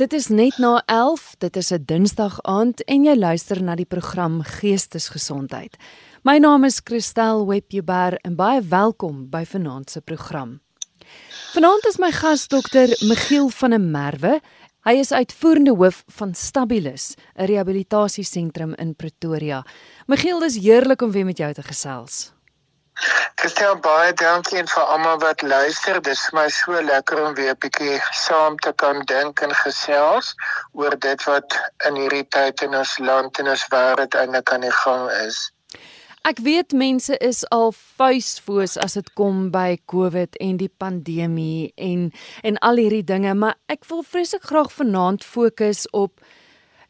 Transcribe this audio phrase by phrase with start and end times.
[0.00, 1.34] Dit is net na 11.
[1.38, 5.76] Dit is 'n Dinsdag aand en jy luister na die program Geestesgesondheid.
[6.22, 10.60] My naam is Christel Webber en baie welkom by Vanaand se program.
[11.52, 14.40] Vanaand is my gas dokter Michiel van der Merwe.
[14.84, 19.66] Hy is uitvoerende hoof van Stabilis, 'n rehabilitasiesentrum in Pretoria.
[20.06, 22.32] Michiel, dis heerlik om weer met jou te gesels.
[23.40, 26.00] Christel baie dankie en vir almal wat luister.
[26.00, 30.34] Dit is my so lekker om weer 'n bietjie saam te kan dink en gesels
[30.72, 31.56] oor dit wat
[31.88, 35.40] in hierdie tyd in ons land en ons wêreld eintlik aan die gang is.
[36.20, 42.10] Ek weet mense is al vuisfoos as dit kom by COVID en die pandemie en
[42.42, 46.20] en al hierdie dinge, maar ek wil vreeslik graag vanaand fokus op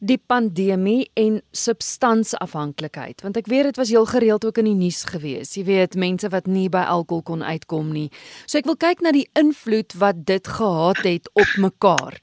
[0.00, 3.20] die pandemie en substansafhanklikheid.
[3.22, 5.54] Want ek weet dit was heel gereeld ook in die nuus gewees.
[5.56, 8.08] Jy weet mense wat nie by alkohol kon uitkom nie.
[8.46, 12.16] So ek wil kyk na die invloed wat dit gehad het op mekaar.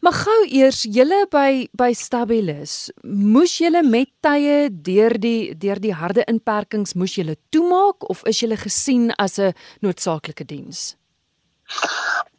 [0.00, 5.92] Maar gou eers julle by by Stabilis moes julle met tye deur die deur die
[5.92, 9.52] harde inperkings moes julle toemaak of is julle gesien as 'n
[9.84, 10.96] noodsaaklike diens?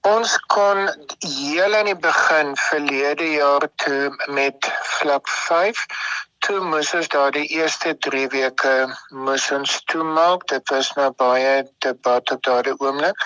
[0.09, 0.89] Ons kon
[1.22, 4.66] heel aan die begin verlede jaar toe met
[5.02, 5.85] vlak 5
[6.45, 8.73] toe moes ons daar die eerste 3 weke
[9.25, 10.47] moes ons toemaak.
[10.49, 11.53] Dit was nou baie
[11.85, 13.25] debat op daardie oomblik.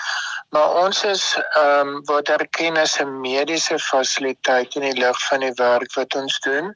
[0.54, 5.40] Maar ons is ehm um, wat erken as 'n mediese fasiliteit in die lig van
[5.40, 6.72] die werk wat ons doen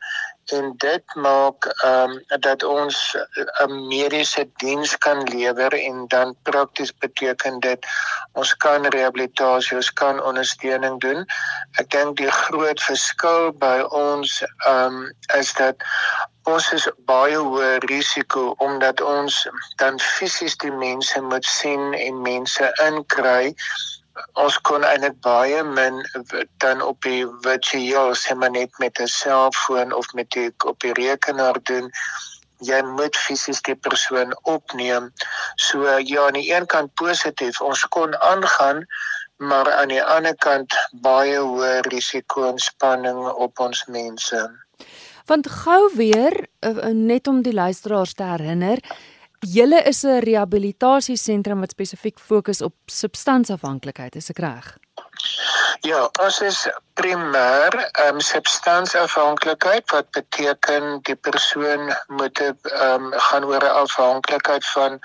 [0.52, 3.16] en dit maak ehm um, dat ons
[3.64, 7.86] 'n mediese diens kan lewer en dan prakties beteken dit
[8.32, 11.26] ons kan rehabilitasie, ons kan ondersteuning doen.
[11.80, 15.76] Ek dink die groot verskil by ons ehm um, is dat
[16.48, 22.72] ons is baie hoë risiko omdat ons dan fisies die mense moet sien en mense
[22.86, 23.54] inkry
[24.32, 26.02] ons kon eintlik baie min
[26.64, 30.92] dan op die virtueel sê maar net met 'n selfoon of met die op die
[30.92, 31.90] rekenaar doen.
[32.60, 35.12] Jy moet fisies die persoon opneem.
[35.56, 38.86] So ja aan die een kant positief ons kon aangaan
[39.40, 44.40] maar aan die ander kant baie hoë risiko en spanning op ons mense.
[45.30, 48.82] Want gou weer eh, net om die luisteraars te herinner
[49.40, 54.76] Julle is 'n rehabilitasiesentrum wat spesifiek fokus op substansafhanklikheid, is ek reg?
[55.80, 56.68] Ja, ons is
[57.00, 64.66] primêr ehm um, substansafhanklikheid wat beteken die persoon moet ehm um, gaan oor 'n afhanklikheid
[64.66, 65.00] van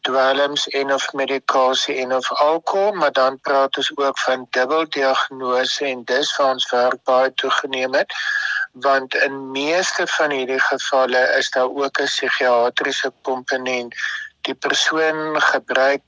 [0.00, 6.04] dwelms en of medikasie en of alkohol, maar dan praat ons ook van dubbeldiagnose en
[6.04, 8.12] dis waar ons werk baie toegeneem het
[8.74, 13.94] want in meeste van hierdie gevalle is daar ook 'n psigiatriese komponent.
[14.40, 16.02] Die persoon gebruik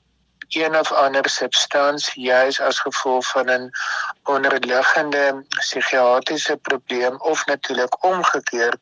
[0.49, 3.71] een of ander substansie juis as gevolg van 'n
[4.23, 8.79] onderliggende psigiatriese probleem of natuurlik omgekeerd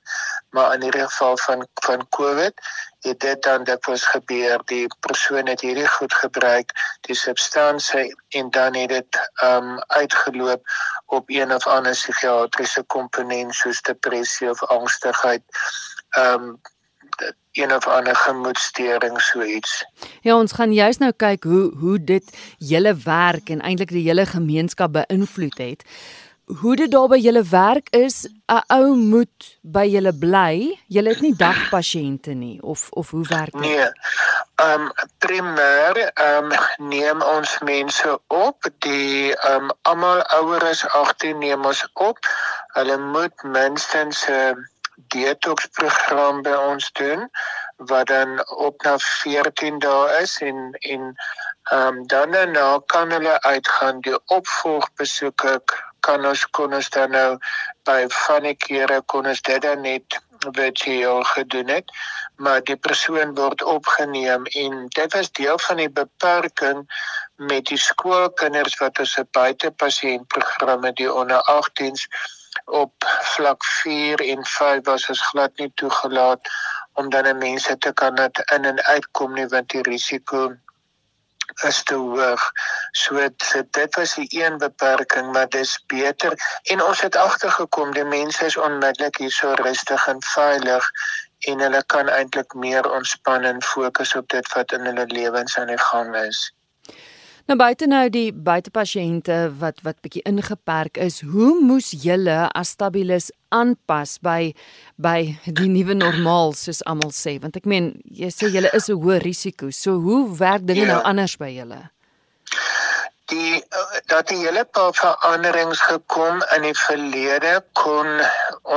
[0.49, 2.53] maar in hierdie geval van van COVID
[2.99, 8.75] het dit dan dikwels gebeur die persoon het hierdie goed gebruik die substansie en dan
[8.75, 10.61] het dit um uitgeloop
[11.05, 15.41] op een of ander psigiatriese komponent soos depressie of angstigheid
[16.17, 16.59] um
[17.51, 19.85] een of ander gemoedstoring so iets.
[20.21, 24.25] Ja, ons gaan juist nou kyk hoe hoe dit julle werk en eintlik die hele
[24.25, 25.85] gemeenskap beïnvloed het.
[26.45, 30.77] Hoe dit daar by julle werk is, 'n ou moet by julle bly.
[30.87, 33.61] Julle het nie dagpasiënte nie of of hoe werk dit?
[33.61, 33.89] Nee.
[34.55, 40.85] Ehm um, primêr ehm um, neem ons mense op die ehm um, almal ouer as
[40.87, 42.19] 18 neem ons op.
[42.77, 44.69] Hulle moet minstens 'n
[45.07, 47.29] detox program by ons doen
[47.75, 51.15] wat dan op na 14 dae is en en
[51.63, 55.61] ehm um, dan daarna kan hulle uitgaan die opvolgbesoeke
[56.07, 57.29] kan ons kon ons dan nou
[57.89, 60.19] by van die kere kon ons dit dan net
[60.53, 61.91] virtueel gedoen het.
[62.35, 66.85] Maar die persoon word opgeneem en dit was deel van die beperking
[67.35, 72.07] met die skoolkinders wat ons 'n buitepasiëntprogramme die onder 18s
[72.65, 72.93] op
[73.35, 76.39] vlak 4 en 5 was ons glad nie toegelaat
[76.93, 80.51] om dan mense te kan net in en uitkom nie want die risiko
[81.63, 82.51] is te hoog.
[82.91, 83.29] So
[83.71, 88.57] dit, was die een beperking, maar dis beter en ons het agtergekom die mense is
[88.57, 90.89] onmiddellik hier so rustig en veilig
[91.39, 95.67] en hulle kan eintlik meer ontspan en fokus op dit wat in hulle lewens aan
[95.67, 96.51] die gang is.
[97.45, 103.27] Nou buite nou die buitepasiënte wat wat bietjie ingeperk is, hoe moes julle as stabilis
[103.53, 104.53] aanpas by
[104.97, 107.35] by die nuwe normaal soos almal sê?
[107.43, 109.69] Want ek meen, jy sê julle is 'n hoë risiko.
[109.69, 110.93] So hoe werk dinge nou ja.
[110.95, 111.83] nou anders by julle?
[113.25, 113.63] die
[114.05, 118.09] dat die hele paar veranderings gekom in die verlede kon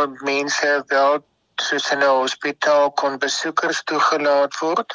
[0.00, 1.18] ons mense wel
[1.60, 4.94] soos in 'n hospitaal kon besoekers toegelaat word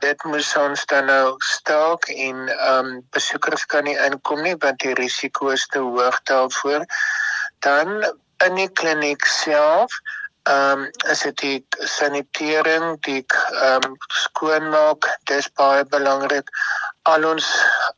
[0.00, 4.80] dit moes ons dan nou stalk en ehm um, besoekers kan nie inkom nie want
[4.82, 6.86] die risiko is te hoog daarvoor.
[7.66, 8.04] Dan
[8.46, 9.92] in die kliniek self
[10.44, 13.22] ehm um, is dit die sanitering, die
[13.60, 16.50] ehm um, skoonmaak, dis baie belangrik.
[17.02, 17.48] Al ons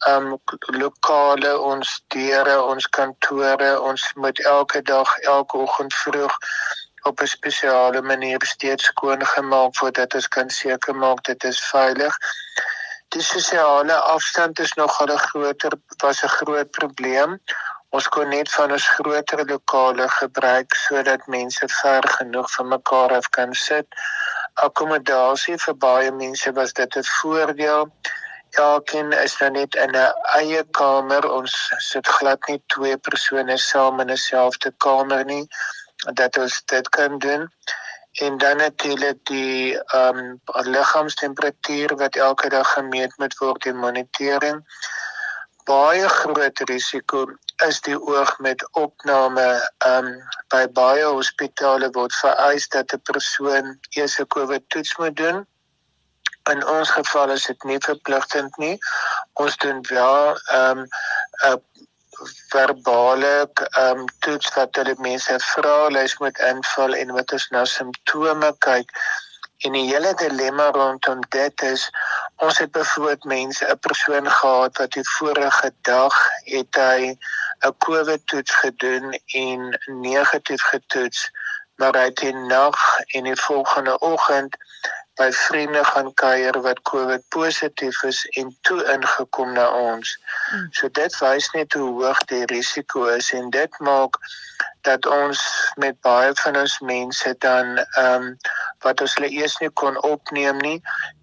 [0.06, 0.38] ehm um,
[0.78, 6.38] lokale, ons deure, ons kantore, ons moet elke dag, elke oggend vroeg
[7.06, 12.14] op 'n spesiale manier steeds skoon gemaak voordat ons kan seker maak dit is veilig.
[13.08, 15.73] Die sosiale afstand is nog 'n groter
[16.05, 17.41] was 'n groot probleem.
[17.91, 23.29] Ons kon net van ons groter lokale gebruik sodat mense ver genoeg van mekaar af
[23.29, 23.87] kan sit.
[24.55, 27.93] Akkommodasie vir baie mense was dit 'n voordeel.
[28.50, 31.31] Elkeen is dan net in 'n eie kamer.
[31.31, 35.49] Ons sit glad nie twee persone saam in 'n selfde kamer nie
[36.12, 37.50] dat ons dit kan doen.
[38.12, 44.62] En dan natuurlik die ehm um, liggaamstemperatuur wat elke dag gemeet moet word en monitering.
[45.64, 47.26] Baie groot risiko
[47.67, 53.79] is die oog met opname ehm um, by baie hospitale word vereis dat 'n persoon
[53.91, 55.47] eers 'n COVID toets moet doen.
[56.50, 58.79] In ons geval is dit nie verpligtend nie.
[59.32, 60.88] Ons doen wel ehm um,
[62.48, 68.52] verbale um, toets wat hulle mense vra, hulle moet invul en wat is nou simptome
[68.58, 68.92] kyk.
[69.64, 71.88] En die hele dilemma rondom dit is
[72.44, 76.14] ons het byvoorbeeld mense 'n persoon gehad wat die vorige dag
[76.44, 77.16] het hy
[77.64, 81.30] 'n COVID toets gedoen en negatief getoets
[81.76, 84.56] maar hy het die nag en die volgende oggend
[85.16, 90.16] by vriende gaan kuier wat COVID positief is en toe ingekom na ons.
[90.52, 90.66] Mm.
[90.70, 94.20] So dit wys net hoe hoog die risiko is en dit maak
[94.86, 95.40] dat ons
[95.82, 98.36] met baie van ons mense dan ehm um,
[98.84, 100.76] wat ons hulle eers nie kon opneem nie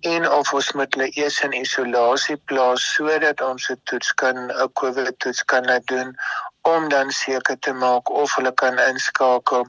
[0.10, 4.74] en of ons moet hulle eers in isolasie plaas sodat ons 'n toets kan 'n
[4.81, 6.16] COVID toets kan laat doen
[6.63, 9.68] om dan seker te maak of hulle kan inskakel.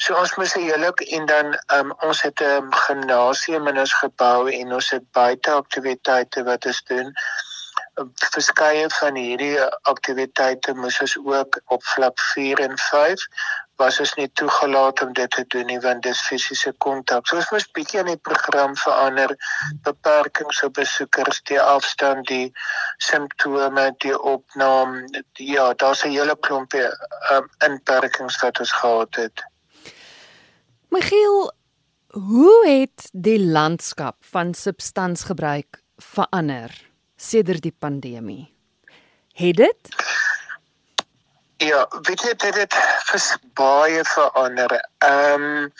[0.00, 3.94] So ons moet se hele en dan um, ons het 'n um, gimnasium in ons
[4.02, 7.12] gebou en ons het buite aktiwiteite wat ons doen.
[8.32, 9.60] Verskeie van hierdie
[9.92, 13.26] aktiwiteite moes ons ook op vlak 4 en 5
[13.80, 17.26] was ons nie toegelaat om dit te doen nie want dis fisiese kontak.
[17.26, 19.34] So ons moes bietjie aan die program verander,
[19.86, 22.50] beperkings op besoekers, die afstand, die
[23.10, 25.24] simptome, die opname.
[25.38, 26.84] Ja, daar's 'n hele klompie
[27.32, 29.44] um, inperkings wat ons gehad het.
[30.90, 31.52] Michiel,
[32.10, 36.72] hoe het die landskap van substansgebruik verander
[37.16, 38.54] sedert die pandemie?
[39.32, 39.88] Het dit?
[41.60, 42.74] Ja, weet jy dit het
[43.04, 43.24] vir
[43.58, 44.72] baie verander.
[45.04, 45.72] Ehm um,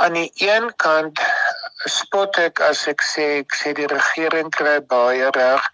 [0.00, 1.20] aan die een kant
[1.84, 5.66] spot ek as ek sê ek sê die regering kry baie reg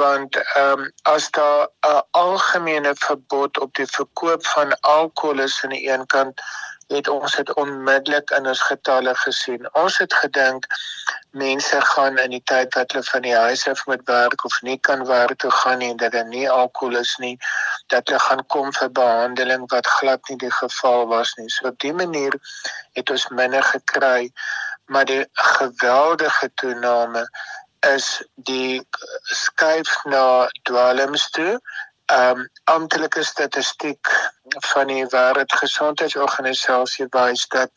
[0.00, 5.76] want ehm um, as daar 'n algemene verbod op die verkoop van alkohol is aan
[5.76, 6.40] die een kant
[6.88, 9.68] het ons dit onmiddellik in ons getalle gesien.
[9.76, 10.66] Ons het gedink
[11.36, 14.78] mense gaan in die tyd wat hulle van die huis af moet werk of nie
[14.88, 17.36] kan werk toe gaan nie en dat daar nie alkohol is nie,
[17.92, 21.50] dat hulle gaan kom vir behandeling wat glad nie die geval was nie.
[21.52, 22.38] So op dié manier
[22.96, 24.32] het ons minder gekry,
[24.86, 25.24] maar die
[25.58, 27.28] geweldige toename
[27.86, 28.80] is die
[29.22, 31.60] skuif na dwelms toe
[32.08, 34.08] ehm um, amptelike statistiek
[34.72, 37.70] van die wêreldgesondheidsorganisasie wys dat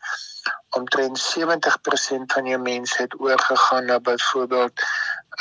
[0.77, 4.83] omtrent 70% van jou mense het oorgegaan na byvoorbeeld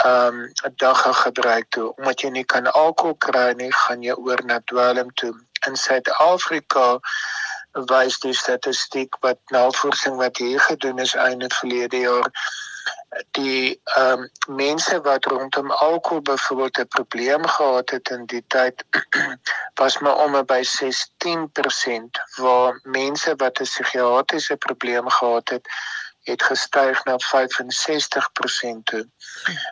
[0.04, 1.94] ehm um, dagga gebruik toe.
[1.96, 5.34] Omdat jy nie kan alkohol kry nie gaan jy oor na dwelm toe.
[5.66, 6.98] In Suid-Afrika
[7.92, 12.30] wys die statistiek wat navorsing wat hier gedoen is einde verlede jaar
[13.30, 18.84] die ehm um, mense wat rondom alkohol byvoorbeeld 'n probleem gehad het in die tyd
[19.80, 25.68] was maar om by 16% waar mense wat 'n psigiatriese probleem gehad het
[26.22, 29.08] het gestyg na 65% toe.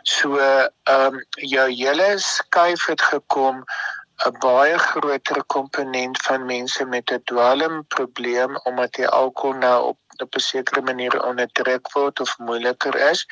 [0.03, 3.63] So ehm um, jou hele skuif het gekom
[4.27, 10.35] 'n baie groter komponent van mense met 'n dwelmprobleem omdat die alkohol nou op op
[10.35, 13.25] 'n sekere manier onderdruk word of moeiliker is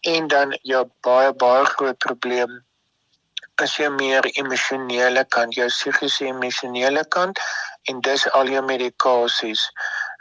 [0.00, 2.64] en dan jou baie baie groot probleem
[3.62, 7.38] as jy meer emosionele kant, jou psigiese emosionele kant
[7.90, 9.62] en dis al jou medikasies.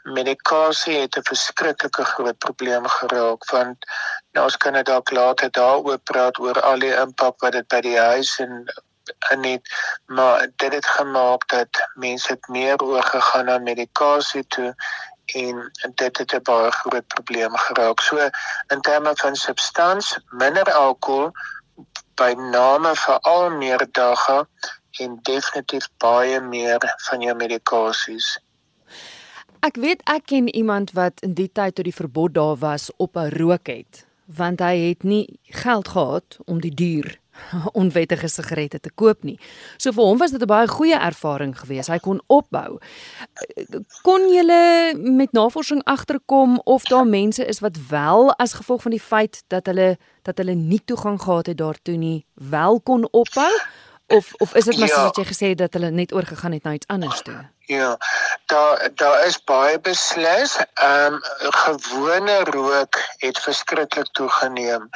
[0.03, 3.85] Medikasie het 'n verskriklike groot probleem geraak want
[4.33, 7.81] nou ons kan dit dalk later daaroor praat oor al die impak wat dit by
[7.81, 8.65] die huis en
[9.31, 9.69] in het,
[10.05, 14.75] maar dit het gemaak dat mense het meer oorgegaan na medikasie toe
[15.25, 17.99] en dit het 'n baie groot probleem geraak.
[17.99, 18.29] So
[18.67, 21.31] in terme van substans, minder alkohol
[22.15, 24.45] by name veral meer dae
[24.91, 28.39] en definitief baie meer van jou medikasies.
[29.59, 33.15] Ek weet ek ken iemand wat in die tyd toe die verbod daar was op
[33.15, 37.21] 'n rook het, want hy het nie geld gehad om die duur
[37.81, 39.39] onwettige sigarette te koop nie.
[39.77, 41.89] So vir hom was dit 'n baie goeie ervaring geweest.
[41.89, 42.79] Hy kon opbou.
[44.01, 49.03] Kon julle met navorsing agterkom of daar mense is wat wel as gevolg van die
[49.11, 53.51] feit dat hulle dat hulle nie toegang gehad het daartoe nie, wel kon opbou?
[54.07, 54.93] of of is dit maar ja.
[54.93, 57.49] soos wat jy gesê het dat hulle net oorgegaan het na iets anders toe?
[57.65, 57.97] Ja.
[58.45, 60.57] Daar daar is baie beslis.
[60.73, 64.89] Ehm um, gewone rook het verskriklik toegeneem.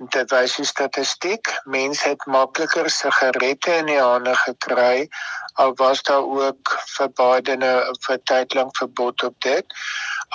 [0.00, 1.50] Dit wys die statistiek.
[1.68, 5.08] Mense het makliker sigarette in die hande gekry
[5.60, 7.72] al was daar ook verbodene
[8.06, 9.74] vir tyd lank verbod op dit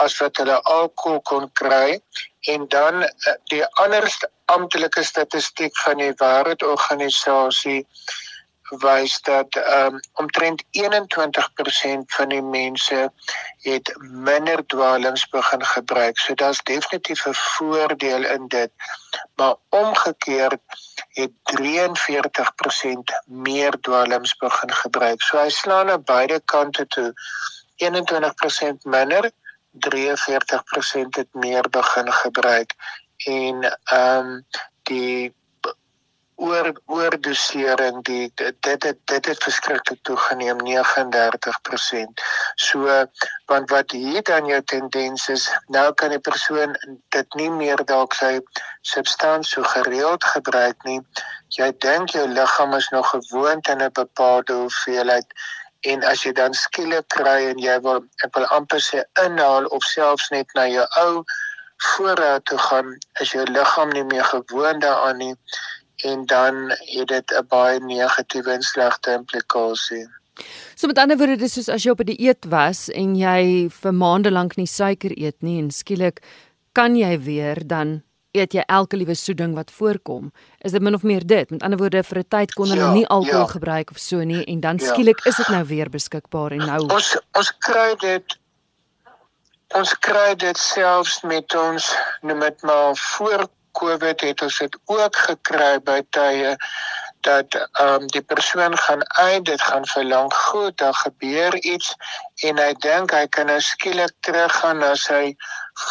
[0.03, 2.00] as wat hulle alkohol kon kry
[2.53, 4.05] en dan eh, die ander
[4.45, 7.79] amptelike statistiek van die wêreldorganisasie
[8.69, 10.67] wys dat um, omtrent 21%
[12.05, 13.12] van die mense
[13.62, 16.17] het minder dwalings begin gebruik.
[16.17, 18.72] So daar's definitief 'n voordeel in dit.
[19.36, 20.62] Maar omgekeerd
[21.10, 25.22] het 43% meer dwalings begin gebruik.
[25.22, 27.13] So hy slaan aan beide kante toe.
[27.75, 29.31] 21% minder,
[29.72, 32.74] 43% het meer begin gebruik
[33.17, 34.45] en ehm um,
[34.84, 35.34] die
[36.35, 42.23] oor oordosering die dit dit dit het verskriklik toegeneem 39%.
[42.55, 43.05] So
[43.51, 46.75] want wat hier dan jou tendens is, nou kan die persoon
[47.15, 48.39] dit nie meer dalk sy
[48.81, 50.99] substansie so gereeld gebruik nie.
[51.55, 55.27] Jy dink jou liggaam is nog gewoond aan 'n bepaalde hoeveelheid
[55.81, 59.83] en as jy dan skielik kry en jy wil ek wil amper sê inhaal of
[59.83, 61.23] selfs net na jou ou
[61.77, 65.35] voorraad toe gaan, is jou liggaam nie meer gewoond daaraan nie
[66.03, 70.07] en dan het dit 'n baie negatiewe en slegte implikasie.
[70.75, 73.69] So met ander woorde dis soos as jy op 'n die dieet was en jy
[73.69, 76.19] vir maande lank nie suiker eet nie en skielik
[76.73, 78.03] kan jy weer dan
[78.35, 80.31] eet jy elke liewe soeding wat voorkom.
[80.59, 81.49] Is dit min of meer dit?
[81.49, 83.55] Met ander woorde vir 'n tyd kon hulle ja, nie alkohol ja.
[83.57, 84.85] gebruik of so nie en dan ja.
[84.85, 88.37] skielik is dit nou weer beskikbaar en nou Ons ons kry dit
[89.75, 93.47] ons kry dit selfs met ons noem dit maar voor
[93.79, 96.55] COVID het ons dit ook gekry by tye
[97.25, 101.96] dat ehm um, die persoon gaan uit, dit gaan vir lank goed, daar gebeur iets
[102.48, 105.36] en hy dink hy kan nou skielik teruggaan na sy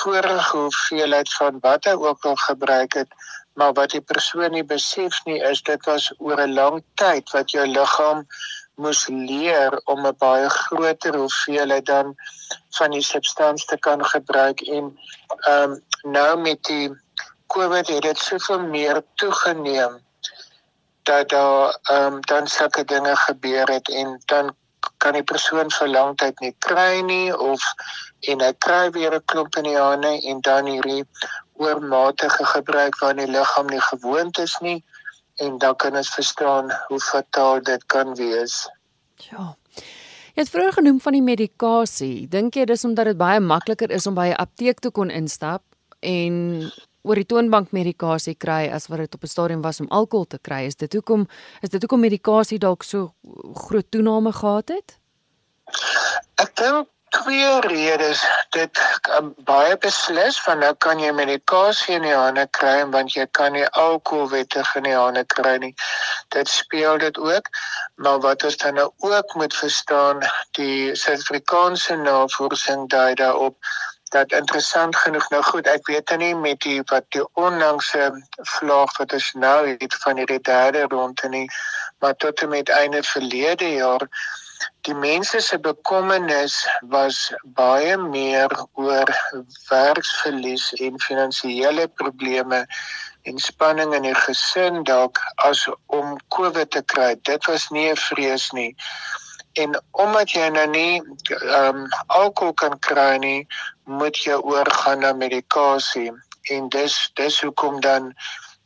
[0.00, 3.10] vorige hoeveelheid van wat hy ook al gebruik het,
[3.58, 7.50] maar wat die persoon nie besef nie is dit was oor 'n lang tyd wat
[7.50, 8.26] jou liggaam
[8.74, 12.14] moes leer om 'n baie groter hoeveelheid dan
[12.78, 14.98] van die substansie te kan gebruik en
[15.46, 16.90] ehm um, nou met die
[17.46, 20.00] COVID het dit soveel meer toegeneem
[21.02, 24.54] dat daar ehm um, dan sulke dinge gebeur het en dan
[24.96, 27.62] kan die persoon vir lang tyd nie kry nie of
[28.20, 31.04] en hy kry weer 'n klomp in die hande en dan hierdie
[31.52, 34.84] oormatige gebruik waar die liggaam nie gewoond is nie
[35.44, 38.68] en dan kan ons verstaan hoe fataal dit kan wees.
[39.28, 39.56] Ja.
[40.34, 42.28] Jy het vroeër genoem van die medikasie.
[42.28, 45.62] Dink jy dis omdat dit baie makliker is om by 'n apteek te kon instap
[46.00, 46.34] en
[47.04, 50.38] oor die toonbank medikasie kry as wat dit op 'n stadium was om alkohol te
[50.38, 50.64] kry.
[50.66, 51.28] Is dit hoekom
[51.60, 53.14] is dit hoekom medikasie dalk so
[53.54, 54.98] groot toename gehad het?
[56.40, 56.88] Ek dink
[57.22, 58.24] twee redes.
[58.50, 58.78] Dit
[59.18, 63.54] um, baie beslis van nou kan jy medikasie in die hande kry want jy kan
[63.56, 65.74] nie alkohol wettig in die hande kry nie.
[66.34, 67.50] Dit speel dit ook.
[68.02, 70.22] Maar wat ons dan nou ook moet verstaan,
[70.58, 73.56] die Suid-Afrikaanse navorsing dui daarop
[74.14, 78.06] dat interessant genoeg nou goed ek weet nie met die wat die onlangse
[78.56, 81.46] vlaag wat is nou het van die derde ronde nie
[81.98, 84.08] maar tot en met einde verlede jaar
[84.86, 86.56] die mense se bekommernis
[86.94, 87.18] was
[87.58, 89.10] baie meer oor
[89.70, 92.64] werksverlies en finansiële probleme
[93.24, 95.64] en spanning in die gesin dalk as
[95.96, 97.14] om COVID te kry.
[97.28, 98.76] Dit was nie 'n vrees nie.
[99.52, 103.46] En omdat jy nou nie ehm um, alkohol kan kry nie,
[103.84, 106.12] moet jy oorgaan na medikasie
[106.50, 108.12] en dis dis hoekom dan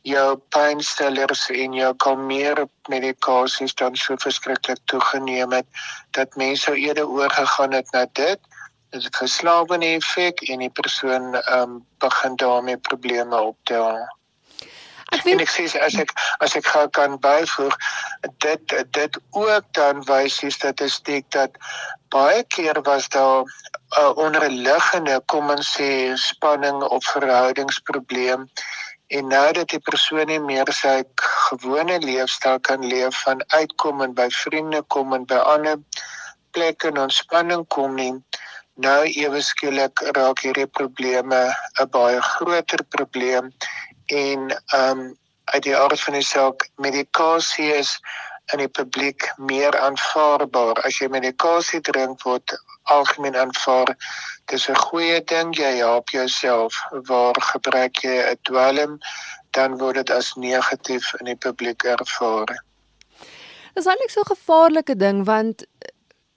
[0.07, 5.67] jou pynstillers en jou kalmeer medikasies dan so verskriklik toegeneem het
[6.17, 8.39] dat mense eerder oorgegaan het na dit
[8.91, 14.18] is 'n verslawende effek en die persoon um, begin daarmee probleme optel.
[15.09, 16.11] Ek weet en ek sê as ek
[16.45, 17.77] as ek gaan kan byvoeg
[18.45, 21.57] dit dit ook dan wys die statistiek dat
[22.13, 23.49] baie keer was daar 'n
[24.01, 28.49] uh, onderliggende kom ons sê spanning of verhoudingsprobleem.
[29.07, 31.03] En nou dat die persoon nie meer sy
[31.49, 35.77] gewone leefstyl kan leef van uitkom en by vriende kom en by ander
[36.51, 38.13] plekke en ontspanning kom nie
[38.79, 41.39] nou ewe skielik raak hierdie probleme
[41.81, 43.51] 'n baie groter probleem
[44.09, 45.17] en ehm um,
[45.49, 47.95] uit die aard van die saak medikasie is
[48.53, 50.81] in die publiek meer aanvaarbaar.
[50.85, 52.53] As jy medikasie drink word
[52.89, 53.95] algemeen aanvaar.
[54.45, 56.73] Dis 'n goeie ding jy help jouself.
[57.09, 58.97] Waar gebruik jy 'n dwelm
[59.51, 62.63] dan word dit as negatief in die publiek ervaar.
[63.73, 65.65] Dis eintlik so 'n gevaarlike ding want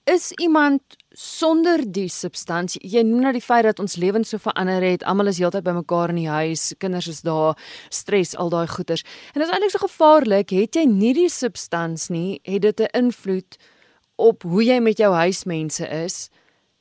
[0.04, 0.82] is iemand
[1.14, 2.80] sonder die substansie.
[2.88, 5.04] Jy noem nou die feit dat ons lewens so verander het.
[5.04, 6.72] Almal is heeltyd bymekaar in die huis.
[6.78, 9.04] Kinders is daar, stres, al daai goeters.
[9.32, 10.50] En dit is eintlik so gevaarlik.
[10.50, 13.56] Het jy nie die substans nie, het dit 'n invloed
[14.16, 16.28] op hoe jy met jou huismense is.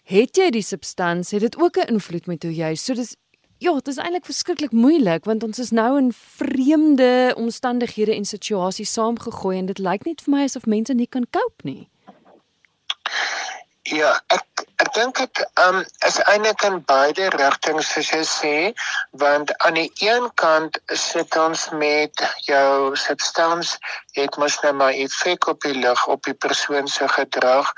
[0.03, 2.75] Het jy die substans, het dit ook 'n invloed met hoe jy.
[2.75, 3.15] So dis
[3.57, 8.93] ja, dit is eintlik verskriklik moeilik want ons is nou in vreemde omstandighede en situasies
[8.93, 11.89] saamgegooi en dit lyk net vir my asof mense nie kan cope nie.
[13.89, 18.53] Ja, ek ek dink dit um is eintlik in beide rigtings soos jy sê,
[19.23, 23.73] want aan die een kant sit ons met jou substans
[24.17, 27.73] het mos nou maar effek op die lig op die persoon se gedrag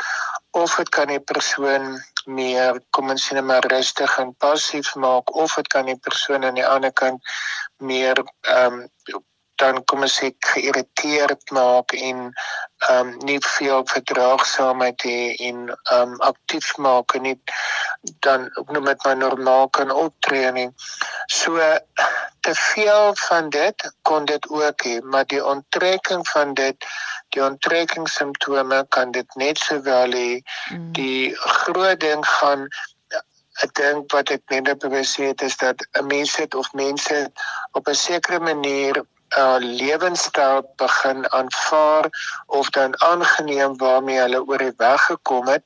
[0.51, 1.95] of dit kan die persoon
[2.25, 6.43] meer kom ons sê net maar rustig en passief maak of dit kan die persoon
[6.43, 7.35] aan die ander kant
[7.79, 8.19] meer
[8.57, 8.83] um
[9.63, 12.25] dan kom as ek geïrriteerd maak en
[12.89, 17.37] ehm um, nie veel verdraagsaamheid hê en ehm um, aktief maak en nie
[18.27, 20.69] dan ook nog met my normaal kan optree nie.
[21.31, 21.59] So
[22.43, 26.87] te veel van dit kon dit ook hê, maar die onttrekking van dit
[27.35, 30.41] die onttrekking simptome kan dit net sowel hê.
[30.73, 30.91] Mm.
[30.99, 32.67] Die groot ding gaan
[33.61, 37.31] ek dink wat ek net bewus het is dat 'n mens het of mense
[37.71, 39.03] op 'n sekere manier
[39.37, 42.09] uh lewenstyl begin aanvaar
[42.45, 45.63] of dan aangeneem waarmee hulle oor die weg gekom het.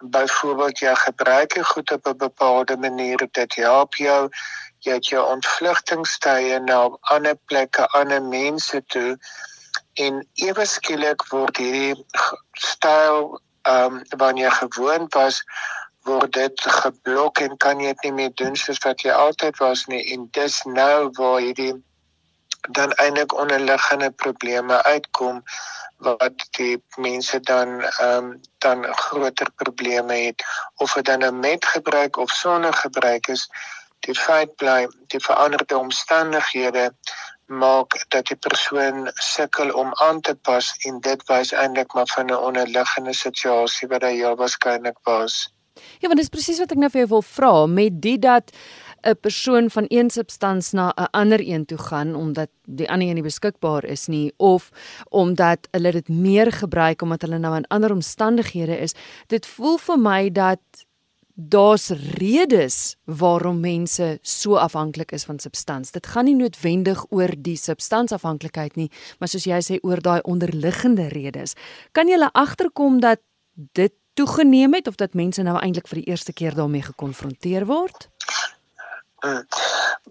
[0.00, 4.30] Byvoorbeeld jy gebruik jy goed op 'n bepaalde manier dit help jou
[4.86, 9.18] jy het jou ontvlugtingstye na ander plekke, ander mense toe
[9.98, 11.96] en ewe skielik word hierdie
[12.54, 15.42] styl ehm um, wanneer jy gewoond was
[16.08, 19.84] word dit geblok en kan jy dit nie meer doen soos wat jy altyd was
[19.92, 21.74] nie en dis nou waar hierdie
[22.70, 25.42] dan eintlik onderliggende probleme uitkom
[25.96, 30.44] wat die mense dan ehm um, dan groter probleme het
[30.76, 33.48] of dit dan met gebruik of sonder gebruik is
[34.06, 36.92] die feit bly die veranderde omstandighede
[37.48, 42.26] maak dat die persoon sukkel om aan te pas en dit wys eintlik maar van
[42.26, 45.52] 'n onderliggende situasie wat hy heel waarskynlik was.
[45.98, 48.52] Ja, want dit is presies wat ek nou vir jou wil vra met dit dat
[49.02, 53.14] 'n persoon van een substans na 'n ander een toe gaan omdat die ander een
[53.14, 54.70] nie beskikbaar is nie of
[55.08, 58.94] omdat hulle dit meer gebruik omdat hulle nou in ander omstandighede is.
[59.26, 60.60] Dit voel vir my dat
[61.40, 65.90] daar's redes waarom mense so afhanklik is van substans.
[65.90, 71.08] Dit gaan nie noodwendig oor die substansafhanklikheid nie, maar soos jy sê oor daai onderliggende
[71.08, 71.54] redes.
[71.92, 73.20] Kan jy agterkom dat
[73.54, 78.08] dit toegeneem het of dat mense nou eintlik vir die eerste keer daarmee gekonfronteer word?
[79.20, 79.46] Hmm.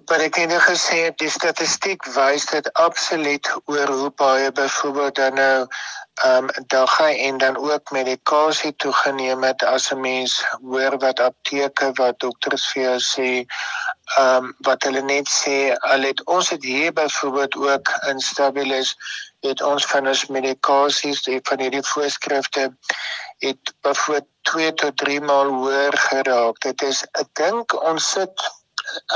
[0.07, 5.67] Maar ek het gesê die statistiek wys dit absoluut oor hoe baie byvoorbeeld dan nou
[6.17, 11.19] ehm um, daar gaan en dan ook medikasie toegeneem het as 'n mens hoor wat
[11.19, 13.29] apteke wat dokters vir jou sê
[14.17, 18.95] ehm um, wat hulle net sê al het ons het hier byvoorbeeld ook in Stabilis
[19.39, 22.75] het ons van ons medikasies van hierdie voorskrifte
[23.37, 28.49] het byvoorbeeld 2 tot 3 maal hoër geraak dit is ek dink ons sit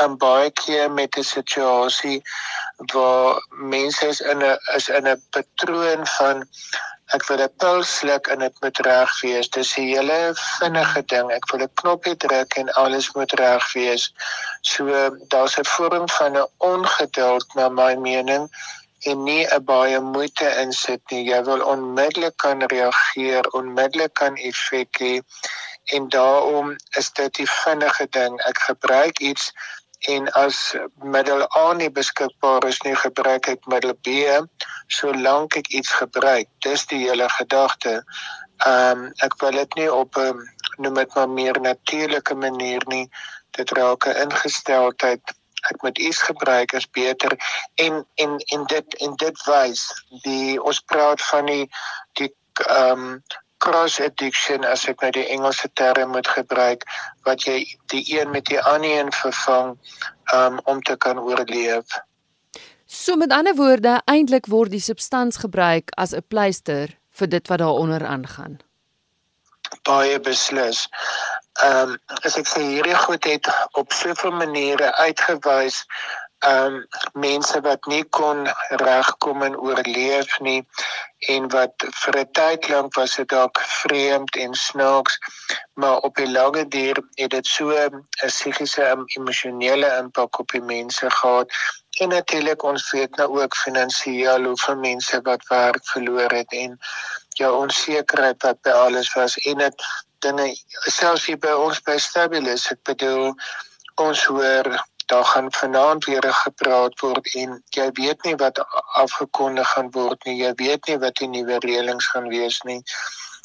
[0.02, 2.22] um, baie keer met 'n situasie
[2.94, 6.48] waar mense is in 'n is in 'n patroon van
[7.16, 9.50] ek wil 'n pil sluk en dit moet reg wees.
[9.50, 10.20] Dis 'n hele
[10.60, 11.32] vinnige ding.
[11.32, 14.14] Ek wil 'n knoppie druk en alles moet reg wees.
[14.62, 14.86] So
[15.34, 18.50] daar's 'n vorm van 'n ongeduld na my mening
[19.10, 21.24] en nie 'n baie moeite insit nie.
[21.32, 25.14] Jy wil onmiddellik kan reageer, onmiddellik kan effek hê
[25.86, 28.42] en daarom is dit die vinnige ding.
[28.48, 29.52] Ek gebruik iets
[30.10, 34.26] en as middel A nie beskikbaar is nie, gebruik ek middel B
[34.88, 36.48] solank ek iets gebruik.
[36.66, 38.02] Dis die hele gedagte.
[38.66, 40.42] Ehm um, ek wil dit nie op 'n um,
[40.78, 43.10] noem dit maar meer natuurlike manier nie.
[43.52, 45.22] Dit raak 'n ingesteldheid
[45.70, 47.38] ek moet iets gebruik is beter
[47.76, 49.84] en en en dit en dit wys
[50.26, 51.66] die ons praat van die
[52.20, 52.32] die
[52.68, 53.24] ehm um,
[53.62, 56.86] cross addiction as ek nou die Engelse term moet gebruik
[57.28, 57.62] wat jy
[57.94, 59.76] die een met die ander een vervang
[60.34, 62.00] um, om te kan oorleef.
[62.86, 67.62] So met ander woorde, eintlik word die substans gebruik as 'n pleister vir dit wat
[67.64, 68.60] daaronder aangaan.
[69.88, 70.88] Baie beslis.
[71.64, 73.48] Ehm um, as ek sê hierdie goed het
[73.80, 75.86] op soveel maniere uitgewys
[76.42, 78.48] ehm um, mense wat nie kon
[78.82, 80.62] regkom en oorleef nie
[81.34, 85.18] en wat vir 'n tyd lank was dit dalk vreemd en snaaks
[85.74, 90.62] maar op die lange duur het dit so 'n psigiese en emosionele impak op die
[90.62, 91.48] mense gehad.
[92.00, 96.80] En natuurlik ons weet nou ook finansiëel hoe vir mense wat werk verloor het en
[97.30, 99.84] ja onsekerheid wat by alles was en dit
[100.20, 103.34] dinge selfs hier by ons by Stabilis ek bedoel
[103.96, 104.68] ons hoor
[105.12, 108.62] daar gaan vanaand weer gepraat word en jy weet nie wat
[109.04, 110.38] afgekondig gaan word nie.
[110.40, 112.80] Jy weet nie wat die nuwe reëlings gaan wees nie.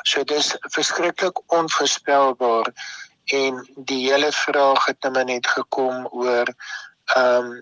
[0.07, 2.71] So dis verskriklik onvoorspelbaar
[3.39, 6.53] en die hele vraag het nou net gekom oor
[7.15, 7.57] ehm um,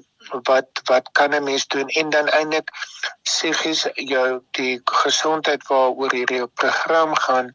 [0.49, 2.71] wat wat kan 'n mens doen en dan eintlik
[3.23, 7.55] psigies jou die gesondheid waaroor hierdie program gaan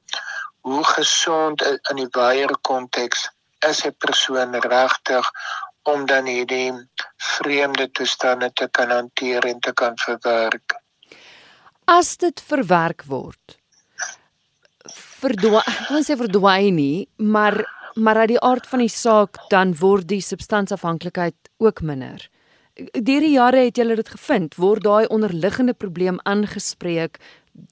[0.61, 3.29] hoe gesond in die wyeer konteks
[3.69, 5.31] is 'n persoon regtig
[5.83, 6.71] om dan hierdie
[7.17, 10.75] vreemde toestande te kan hanteer en te kan verwerk.
[11.89, 13.57] As dit verwerk word.
[15.19, 17.63] Verdwaai, ek wil sê verdwaai nie, maar
[17.99, 22.21] maar uit die aard van die saak dan word die substansafhanklikheid ook minder.
[22.93, 27.19] Deur die jare het julle dit gevind, word daai onderliggende probleem aangespreek,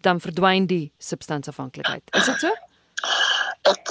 [0.03, 2.03] dan verdwyn die substansafhanklikheid.
[2.17, 2.51] Is dit so?
[3.65, 3.89] Ek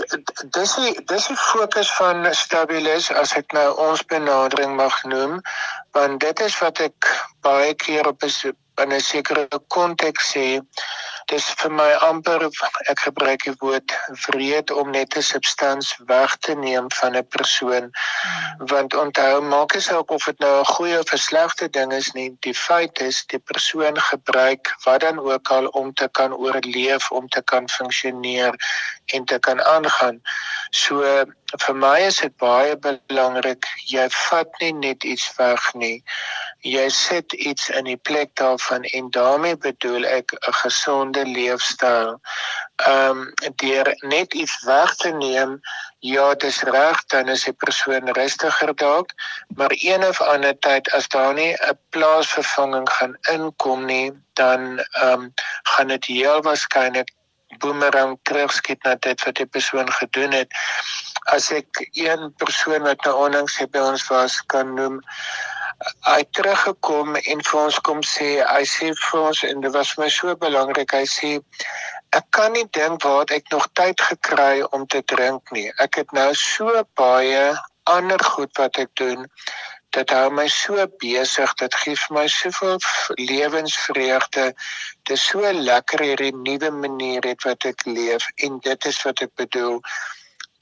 [0.55, 5.41] dis die dis die fokus van Stabilis as ek nou ons benadering mag noem,
[5.97, 7.11] want dit is wat ek
[7.43, 10.61] baie keer op 'n 'n sekere konteks sê
[11.31, 12.45] dis vir my amper
[12.91, 13.95] ek gebruik die woord
[14.27, 17.91] wreed om net 'n substans weg te neem van 'n persoon.
[17.91, 18.67] Hmm.
[18.73, 22.13] want onthou maak dit saak of dit nou 'n goeie of 'n slegte ding is
[22.13, 27.11] nie die feit is die persoon gebruik wat dan ook al om te kan oorleef
[27.11, 28.55] om te kan funksioneer
[29.15, 30.21] en te kan aangaan.
[30.71, 31.03] So
[31.65, 36.03] vir my is dit baie belangrik jy vat nie net iets weg nie
[36.61, 42.21] jy sit iets in die plek daarvan en daarmee bedoel ek 'n gesonde leefstyl.
[42.77, 45.61] Ehm um, deur net iets weg te neem,
[45.99, 49.11] ja, dis reg, dan is die persoon rustiger dalk,
[49.55, 55.13] maar een of ander tyd as daar nie 'n plaasvervanging gaan inkom nie, dan ehm
[55.13, 57.11] um, gaan dit heel waarskynlik
[57.59, 60.51] boomerang terugskiet na dit wat die persoon gedoen het.
[61.33, 65.01] As ek een persoon wat nou onlangs by ons was kan noem,
[66.07, 70.05] hy teruggekom en vir ons kom sê hy sê vir ons en dit was vir
[70.05, 71.33] my so belangrik hy sê
[72.17, 75.69] ek kan nie dink waar ek nog tyd gekry om te drink nie.
[75.83, 77.55] Ek het nou so baie
[77.93, 79.27] ander goed wat ek doen.
[79.97, 82.79] Dit hou my so besig dit gee vir my soveel
[83.21, 84.47] lewensvreugde.
[85.05, 89.25] Dit is so lekker hierdie nuwe manier het wat ek leef en dit is wat
[89.27, 89.81] ek bedoel.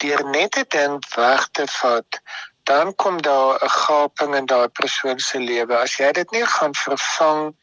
[0.03, 2.20] Deur net te dink weg te vat
[2.64, 5.74] dan kom daar 'n gaping in daai persoon se lewe.
[5.77, 7.55] As jy dit nie gaan vervang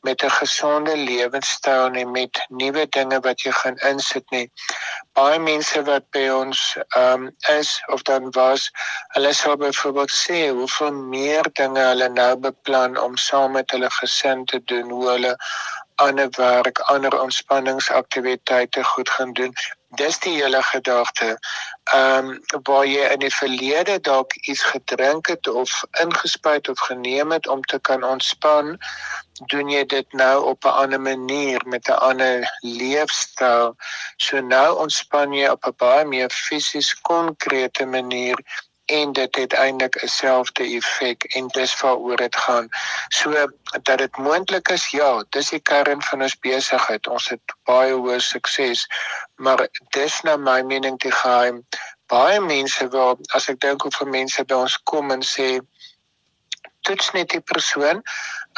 [0.00, 4.52] met 'n gesonde lewenstyl en met nuwe dinge wat jy gaan insit nie.
[5.12, 8.70] Baie mense wat by ons ehm um, is of dan was,
[9.14, 14.44] hulle sou byvoorbeeld sê hoeveel meer dinge hulle nou beplan om saam met hulle gesin
[14.44, 15.36] te doen, hoe hulle
[15.94, 19.52] ander werk, ander ontspanningsaktiwiteite goed gaan doen.
[19.88, 21.38] Dis die hele gedagte.
[21.84, 27.32] Ehm um, waar jy in die verlede dalk iets gedrink het of ingespuit of geneem
[27.32, 28.76] het om te kan ontspan,
[29.46, 33.76] doen jy dit nou op 'n ander manier met 'n ander leefstyl.
[34.16, 38.38] So nou ontspan jy op 'n baie meer fisies konkrete manier
[38.90, 42.68] en dit het eintlik 'n selfde effek en dis waaroor dit gaan.
[43.08, 43.30] So
[43.82, 47.06] dat dit moontlik is, ja, dis die kern van ons besigheid.
[47.06, 48.86] Ons het baie hoë sukses,
[49.40, 49.64] maar
[49.96, 51.62] dis nou my mening te geheim.
[52.12, 55.48] Baie mense wil as ek dink hoe vir mense by ons kom en sê
[56.88, 58.02] toets net die persoon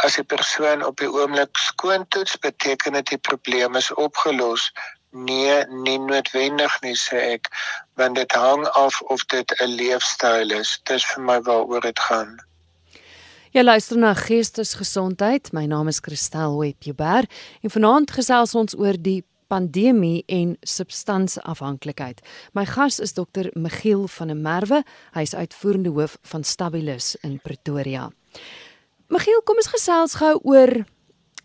[0.06, 4.70] as die persoon op die oomblik skoon toets beteken dit die probleem is opgelos
[5.12, 7.50] Nee, nie noodwendig nie sê ek,
[8.00, 10.80] want dit hang af of dit 'n leefstyl is.
[10.88, 12.40] Dis vir my waaroor dit gaan.
[13.52, 15.52] Jy luister na Geestesgesondheid.
[15.52, 17.28] My naam is Christel Webber
[17.60, 22.22] en vanaand gesels ons oor die pandemie en substansafhanklikheid.
[22.56, 24.82] My gas is dokter Michiel van der Merwe.
[25.16, 28.08] Hy's uitvoerende hoof van Stabilis in Pretoria.
[29.12, 30.84] Michiel, kom ons gesels gou oor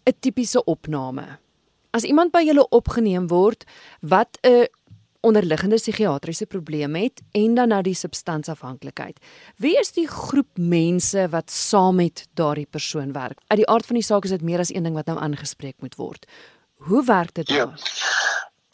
[0.07, 1.39] 'n tipiese opname.
[1.91, 3.65] As iemand by julle opgeneem word
[4.01, 4.67] wat 'n
[5.21, 9.19] onderliggende psigiatriese probleem het en dan nou die substansafhanklikheid.
[9.57, 13.39] Wie is die groep mense wat saam met daardie persoon werk?
[13.47, 15.75] Uit die aard van die saak is dit meer as een ding wat nou aangespreek
[15.79, 16.25] moet word.
[16.77, 17.57] Hoe werk dit ja.
[17.57, 17.77] dan?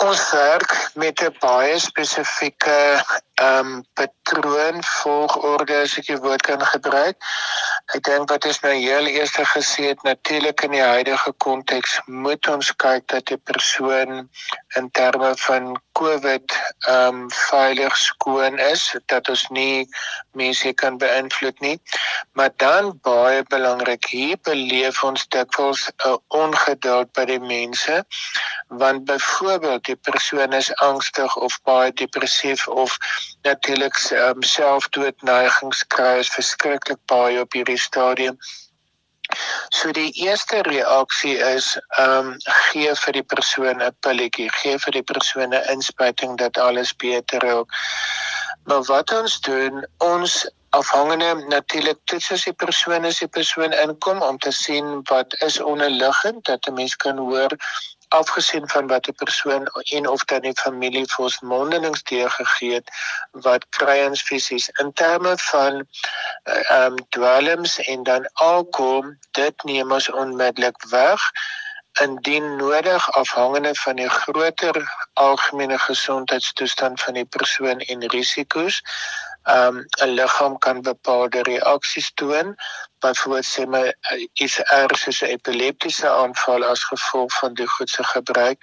[0.03, 6.65] Ons werk met 'n baie spesifieke ehm um, patroon volgorde as ek die woord kan
[6.65, 7.15] gebruik.
[7.95, 12.47] Ek dink wat is nou heel eers gesê het natuurlik in die huidige konteks moet
[12.47, 14.29] ons kyk dat die persoon
[14.75, 16.55] in terme van COVID
[16.87, 19.87] ehm um, veilig skoon is dat ons nie
[20.31, 21.77] mense kan beïnvloed nie.
[22.33, 28.03] Maar dan baie belangrik hier beleef ons dikwels 'n ongeduld by die mense
[28.67, 32.97] want byvoorbeeld die persoon is angstig of baie depressief of
[33.41, 38.37] natuurlik um, selfdoodneigings kry is verskriklik baie op hierdie stadium.
[39.69, 42.35] So die eerste reaksie is ehm um,
[42.71, 47.39] gee vir die persoon 'n pilletjie, gee vir die persoon 'n inspuiting dat alles beter
[47.39, 47.67] raak.
[48.65, 54.21] Maar wat ons doen, ons afhangende natuurlik toets as die persoon is die persoon inkom
[54.21, 57.51] om te sien wat is onderliggend dat 'n mens kan hoor
[58.19, 59.63] afgesien van wat 'n persoon
[59.97, 62.89] en of dan die familie vir ons mondelings gegee het
[63.31, 65.73] wat kry ons fisies in terme van
[66.43, 71.21] eh, ehm uh, um, dwelms en dan alkom dit neem ons onmiddellik weg
[72.01, 74.75] indien nodig afhangende van die groter
[75.13, 78.81] algemene gesondheidstoestand van die persoon en risiko's
[79.43, 82.55] um 'n liggaam kan bepaalde reaksies toon
[82.99, 88.03] byvoorbeeld sê my uh, is erg soos 'n epileptiese aanval as gevolg van die goedse
[88.03, 88.59] gebruik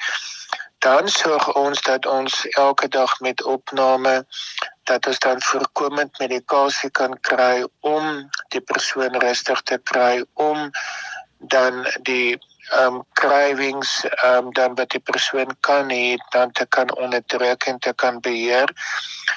[0.78, 4.24] dan sorg ons dat ons elke dag met opname
[4.84, 10.70] dat ons dan voorkomend medikasie kan kry om die persoon rustig te kry om
[11.38, 12.38] dan die
[12.78, 17.92] um cravings um dan wat die persoon kan hê dan te kan onderdruk en te
[17.92, 18.70] kan beheer.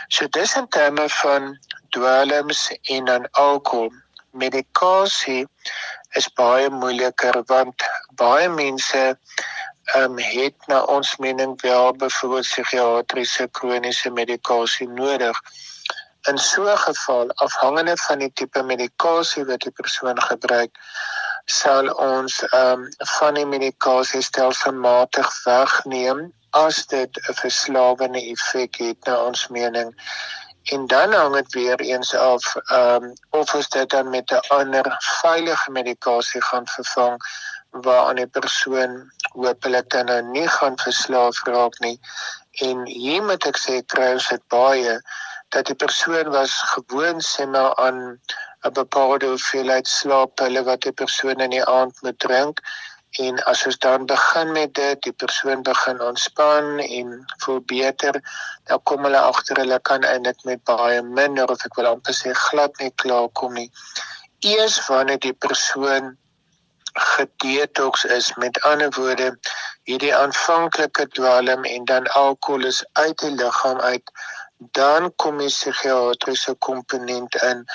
[0.07, 1.57] So dis in terme van
[1.89, 3.91] dwelms en dan alkohol.
[4.31, 5.47] Medikasie
[6.17, 9.17] is baie moeiliker want baie mense
[9.97, 15.37] um het na ons mening wel byvoorbeeld psigiatriese kroniese medikasie nodig.
[16.29, 20.71] In so 'n geval afhangende van die tipe medikasie wat die persoon gebruik
[21.45, 29.05] sal ons ehm um, van die medikasie stelselmatig wegneem as dit 'n verslawende effek het
[29.05, 29.91] na ons mening.
[30.71, 34.47] En dan hang dit weer eens af ehm um, of ons dit dan met 'n
[34.47, 37.17] ander veilige medikasie gaan vervang
[37.69, 41.99] waar 'n persoon hopelik dan nou nie gaan verslaaf raak nie.
[42.51, 45.01] En hier moet ek sê kry ons dit baie
[45.49, 48.19] dat die persoon was gewoon sê maar aan
[48.67, 52.59] 'n bepaalde hoeveelheid slaappille wat die persoon in die aand moet drink.
[53.23, 58.15] En as ons dan begin met dit die persoon begin ontspan en voel beter
[58.69, 62.33] dan kom hulle agter hulle kan eintlik met baie minder of ek wil amper sê
[62.45, 63.69] glad nie klaar kom nie.
[64.39, 66.17] Eers wanneer die persoon
[66.93, 69.29] gedetox is met ander woorde
[69.89, 74.11] hierdie aanvanklike dwelm en dan alkohol is uit die liggaam uit
[74.57, 77.65] dan kom die psigiatriese komponent in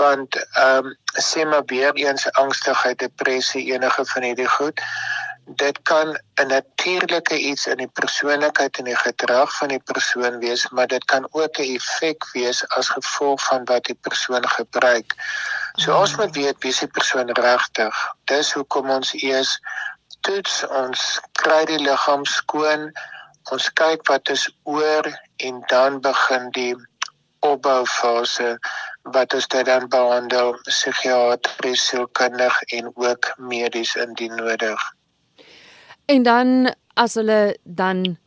[0.00, 4.80] want ehm um, sê maar weer eens angstigheid, depressie, enige van hierdie goed
[5.56, 10.68] dit kan 'n natuurlike iets in die persoonlikheid en die gedrag van die persoon wees,
[10.68, 15.14] maar dit kan ook 'n effek wees as gevolg van wat die persoon gebruik.
[15.74, 17.94] So ons moet weet wie se persoon regtig.
[18.24, 19.60] Dis hoekom ons eers
[20.20, 22.92] toets ons kry die liggaam skoon
[23.52, 26.74] ons kyk wat is oor en dan begin die
[27.40, 28.58] opboufase
[29.02, 34.80] wat ons dan behandel psigiatries, sielkundig en ook medies indien nodig.
[36.04, 38.18] En dan as hulle dan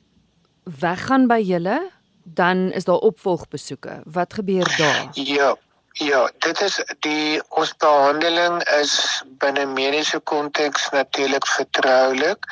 [0.63, 1.91] weggaan by julle,
[2.23, 4.01] dan is daar opvolgbesoeke.
[4.05, 5.09] Wat gebeur daar?
[5.13, 5.55] Ja.
[5.93, 12.47] Ja, dit is die ons behandeling is binne mediese konteks natuurlik vertroulik.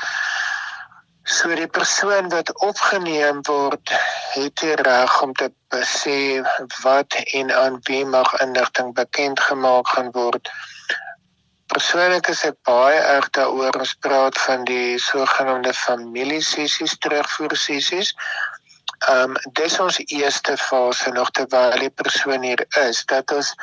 [1.31, 3.91] So die persoon wat opgeneem word,
[4.33, 5.47] het die reg om te
[5.87, 6.15] sê
[6.83, 10.51] wat en aan wie mag inligting bekend gemaak gaan word.
[11.71, 18.11] Persoonlik is ek baie erg daaroor ons praat van die sogenaamde familiesessies, terugvoer sessies.
[19.07, 23.55] Ehm um, dis ons eerste fase nog terwyl die persoon hier is dat ons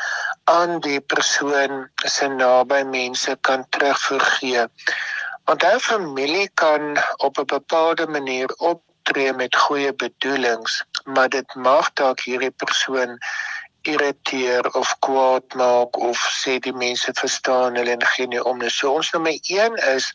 [0.50, 1.84] aan die persoon
[2.16, 4.64] se naby mense kan terugvoer gee
[5.48, 6.82] Want 'n familie kan
[7.16, 13.18] op 'n bepaalde manier optree met goeie bedoelings, maar dit mag dalk hierdie persoon
[13.82, 18.70] irriteer of kwaad maak of sê die mense verstaan hulle en gee nie om nie.
[18.70, 20.12] So ons nommer 1 is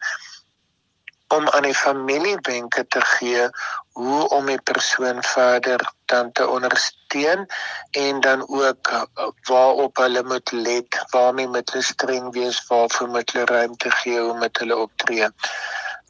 [1.28, 3.50] om aan die familie wenke te gee
[3.94, 7.46] hoe om die persoon verder dan te ondersteun
[7.92, 9.04] en dan ook uh,
[9.44, 14.40] waarop hulle moet let, waarmee moet hulle streng wees, waarvoor moet hulle ruimte gee om
[14.40, 15.30] met hulle optree.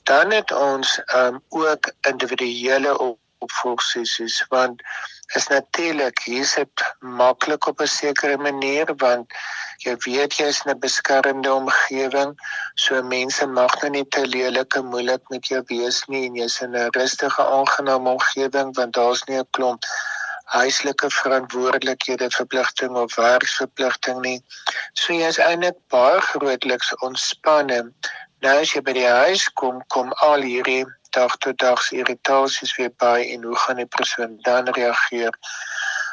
[0.04, 4.82] Dan het ons um, ook individuele opvolgsessies want
[5.36, 9.34] is natuurlik hier sit maklik op 'n sekere manier want
[9.86, 12.34] jy weet jy is in 'n beskermde omgewing
[12.76, 16.62] so mense mag nou nie te lelik en moeilik met jou wees nie en jy's
[16.62, 19.84] in 'n rustige aangename omgewing want daar's nie 'n klomp
[20.54, 24.44] huislike verantwoordelikhede verpligting of werksverpligting nie.
[24.94, 27.80] So jy's eintlik baie grootliks ontspanne.
[28.46, 32.76] Nou as jy by die huis kom kom al hierdie dag tot dag se irritasies
[32.78, 35.38] weer by en hoe gaan die persoon dan reageer.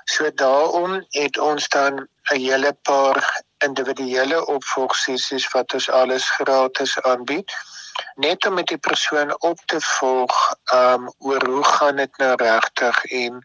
[0.05, 7.53] So daarom het ons dan 'n hele paar individuele opvolgsessies wat ons alles gratis aanbied
[8.15, 10.37] net om met die persoon op te volg
[10.75, 13.43] um oor hoe gaan dit nou regtig en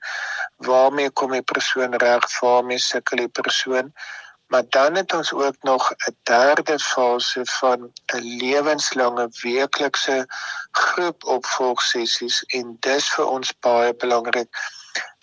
[0.57, 3.93] waarmee kom die persoon reg waarmee sukkel die persoon
[4.47, 10.25] Maar dan het ons ook nog 'n derde fase van 'n lewenslange weeklikse
[10.71, 14.49] groep opvolgsessies en dis vir ons baie belangrik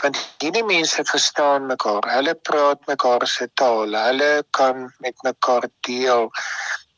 [0.03, 2.07] want hierdie mense verstaan mekaar.
[2.17, 3.95] Hulle praat mekaar se taal.
[3.95, 6.31] Hulle kan met mekaar deel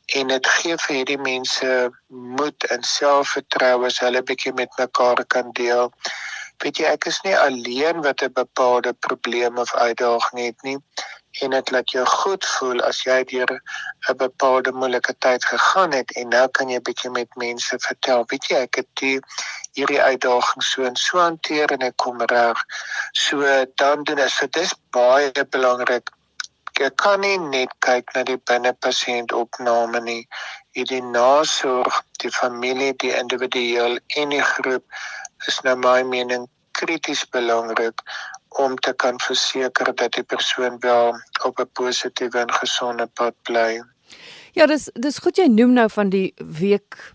[0.05, 1.69] en dit gee vir hierdie mense
[2.07, 5.91] moed en selfvertroue as hulle bietjie met mekaar kan deel.
[6.63, 10.77] Weet jy, ek is nie alleen wat 'n bepaalde probleem of uitdaging het nie
[11.41, 13.51] en dit laat jou goed voel as jy deur
[14.09, 18.25] 'n bepaalde moeilike tyd gegaan het en nou kan jy bietjie met mense vertel.
[18.27, 19.19] Weet jy ek het die
[19.73, 22.63] hierdie uitdaging so en so hanteer en ek kom reg.
[23.13, 26.09] So dan doen dit so dis baie belangrik.
[26.79, 30.27] Ek kan nie net kyk na die binnepasiënt opname nie
[30.75, 34.83] hierdie nasorg die familie die individueel en die groep
[35.47, 38.03] is nou my mening krities belangrik
[38.57, 43.83] om te kan verseker dat die persoon wel op 'n positiewe en gesonde pad bly.
[44.51, 47.13] Ja, dis dis goed jy noem nou van die week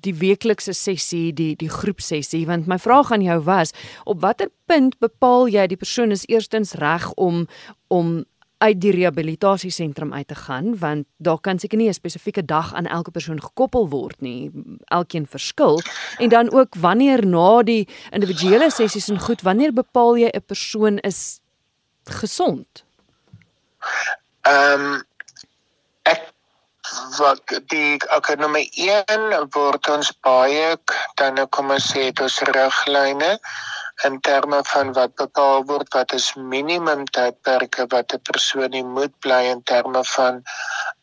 [0.00, 3.72] die weeklikse sessie, die die groepsessie, want my vraag aan jou was,
[4.04, 7.46] op watter punt bepaal jy die persoon is eerstens reg om
[7.88, 8.24] om
[8.60, 12.86] uit die rehabilitasiesentrum uit te gaan want daar kan seker nie 'n spesifieke dag aan
[12.86, 14.50] elke persoon gekoppel word nie.
[14.84, 15.80] Elkeen verskil.
[16.18, 20.98] En dan ook wanneer na die individuele sessies en goed wanneer bepaal jy 'n persoon
[20.98, 21.40] is
[22.04, 22.84] gesond?
[24.40, 25.02] Ehm um,
[26.02, 26.32] ek
[27.18, 30.76] wat die ekonomie 1 word ons baie
[31.14, 33.38] dan kom ons sê dit is riglyne
[34.02, 39.42] in terme van wat bepaal word wat is minimum tydperke wat 'n persoon moet bly
[39.54, 40.42] in terme van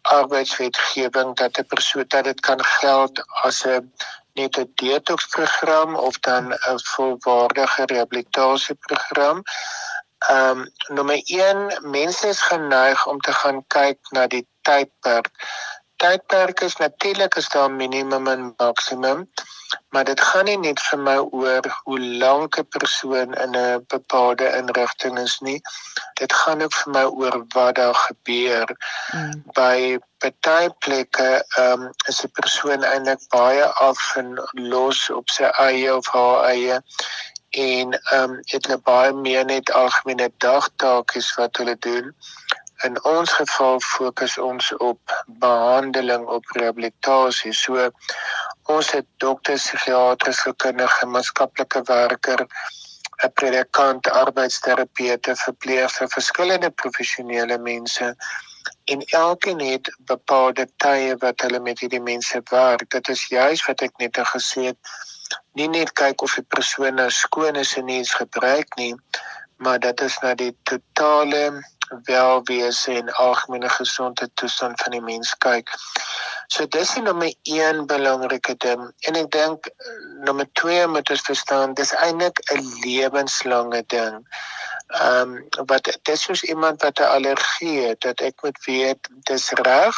[0.01, 3.91] arbeidswetgewing dat 'n persoon dat dit kan geld as 'n
[4.33, 9.43] net 'n detox program of dan 'n volwaardige rehabilitasieprogram.
[10.17, 15.29] Ehm um, nommer 1 mense is geneig om te gaan kyk na die tydperk.
[15.97, 19.27] Tydperk is natuurlik is daar minimum en maksimum
[19.89, 24.47] maar dit gaan nie net vir my oor hoe lank 'n persoon in 'n bepaalde
[24.59, 25.61] inrigting is nie.
[26.19, 28.67] Dit gaan ook vir my oor wat daar gebeur.
[29.13, 29.43] Mm.
[29.59, 35.43] By party plekke ehm um, is 'n persoon eintlik baie af en los op sy
[35.67, 36.81] eie of haar eie
[37.49, 42.15] en ehm um, het 'n baie meer net algemene dagtake wat hulle doen.
[42.85, 47.53] In ons geval fokus ons op behandeling op rehabilitasie.
[47.53, 47.89] So
[48.69, 52.45] ons het dokters, psigiaters, kundige, maatskaplike werker,
[53.25, 58.15] 'n predikant, arbeidsterapeute, verpleegsters, verskillende professionele mense
[58.85, 62.89] en elkeen het bepaalde tye wat hulle met hierdie mense werk.
[62.89, 64.91] Dit is juis wat ek net gesê het,
[65.59, 68.93] nie net kyk of die persoon nou skoon is en nie iets gebruik nie,
[69.57, 71.41] maar dit is na die totale
[71.89, 75.71] welwese en algemene gesondheid toestand van die mens kyk.
[76.47, 79.69] So dis is nommer 1 belangrike ding en ek dink
[80.27, 84.23] nommer 2 moet ons verstaan dis eintlik 'n lewenslange ding.
[84.87, 89.49] Ehm um, wat dis soos iemand wat 'n allergie het dat ek moet weet dis
[89.51, 89.95] reg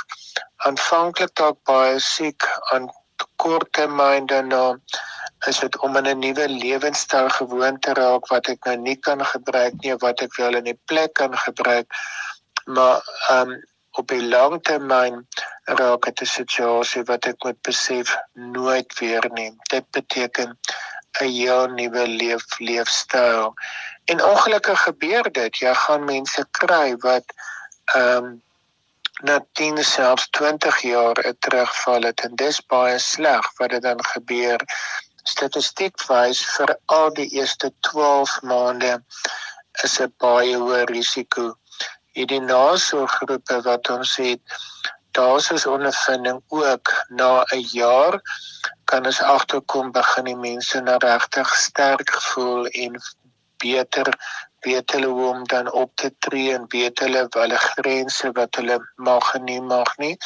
[0.65, 2.89] aanvanklik dalk baie siek aan
[3.35, 4.77] kort termyn dan nou
[5.47, 9.25] is dit om in 'n nuwe lewenstyl gewoon te raak wat ek nou nie kan
[9.25, 11.87] gebruik nie wat ek wel in die plek kan gebruik
[12.65, 13.55] maar um,
[13.91, 15.27] op die lang termyn
[15.79, 19.51] raak dit 'n situasie wat ek moet besef nooit weer nie.
[19.69, 20.57] Dit beteken
[21.21, 23.53] 'n heel nuwe leef leefstyl.
[24.05, 25.57] En ongelukkig gebeur dit.
[25.57, 27.25] Jy gaan mense kry wat
[27.95, 28.41] um,
[29.21, 34.03] na 10 selfs 20 jaar 'n terugval het en dis baie sleg wat dit dan
[34.05, 34.59] gebeur.
[35.23, 38.99] Statistiekwys vir al die eerste 12 maande
[39.83, 41.55] is 'n baie hoë risiko.
[42.15, 44.41] Hierdie nasorggroepe wat ons het,
[45.11, 48.21] daar's ons ondervinding ook na 'n jaar
[48.85, 52.97] kan ons agterkom begin die mense nou regtig sterk voel en
[53.57, 54.07] beter
[54.65, 58.79] weet hulle hoe om dan op te tree en weet hulle hulle grense wat hulle
[58.95, 60.17] mag en nie mag nie.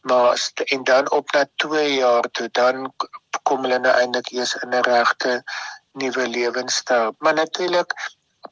[0.00, 2.92] Maar en dan op na 2 jaar toe dan
[3.42, 5.42] kom hulle nou eintlik eers in 'n regte
[5.92, 7.14] nuwe lewenstyl.
[7.18, 7.94] Maar natuurlik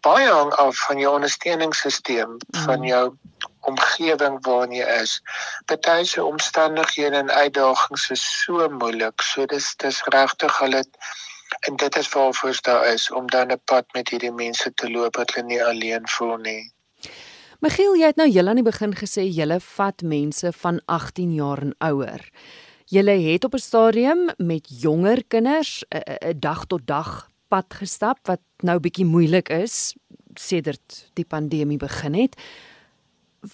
[0.01, 2.61] baie hang af van jou ondersteuningssisteem, mm.
[2.61, 3.14] van jou
[3.61, 5.22] omgewing waarin jy is.
[5.64, 9.22] Party se omstandighede en uitdagings is so moeilik.
[9.22, 10.85] So dis dis regtig hulle
[11.68, 15.16] en dit is waarvoor daar is om dan 'n pad met hierdie mense te loop
[15.16, 16.76] wat hulle nie alleen voel nie.
[17.65, 21.63] Michiel, jy het nou heel aan die begin gesê jy vat mense van 18 jaar
[21.65, 22.21] en ouer.
[22.93, 23.03] Jy
[23.33, 28.79] het op 'n stadium met jonger kinders 'n dag tot dag pad gestap wat nou
[28.79, 29.95] bietjie moeilik is
[30.35, 32.37] sedert die pandemie begin het.